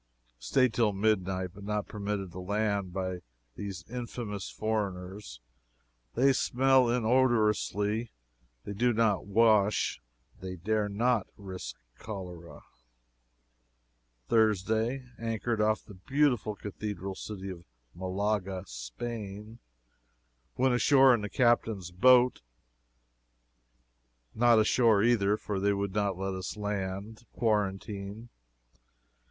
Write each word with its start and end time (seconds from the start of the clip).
Staid 0.39 0.73
till 0.73 0.93
midnight, 0.93 1.51
but 1.53 1.63
not 1.63 1.85
permitted 1.85 2.31
to 2.31 2.39
land 2.39 2.91
by 2.91 3.19
these 3.55 3.85
infamous 3.87 4.49
foreigners. 4.49 5.39
They 6.15 6.33
smell 6.33 6.89
inodorously 6.89 8.09
they 8.63 8.73
do 8.73 8.93
not 8.93 9.27
wash 9.27 10.01
they 10.39 10.55
dare 10.55 10.89
not 10.89 11.27
risk 11.37 11.75
cholera. 11.99 12.63
"Thursday 14.27 15.05
Anchored 15.19 15.61
off 15.61 15.85
the 15.85 15.93
beautiful 15.93 16.55
cathedral 16.55 17.13
city 17.13 17.51
of 17.51 17.63
Malaga, 17.93 18.63
Spain. 18.65 19.59
Went 20.57 20.73
ashore 20.73 21.13
in 21.13 21.21
the 21.21 21.29
captain's 21.29 21.91
boat 21.91 22.41
not 24.33 24.57
ashore, 24.57 25.03
either, 25.03 25.37
for 25.37 25.59
they 25.59 25.73
would 25.73 25.93
not 25.93 26.17
let 26.17 26.33
us 26.33 26.57
land. 26.57 27.23
Quarantine. 27.33 28.29